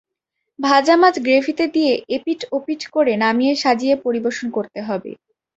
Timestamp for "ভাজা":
0.59-0.95